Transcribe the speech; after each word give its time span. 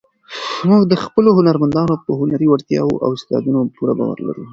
موږ 0.69 0.81
د 0.87 0.93
خپلو 1.03 1.29
هنرمندانو 1.37 1.95
په 2.05 2.11
هنري 2.19 2.47
وړتیاوو 2.49 3.01
او 3.05 3.09
استعدادونو 3.17 3.59
پوره 3.75 3.93
باور 3.99 4.17
لرو. 4.27 4.45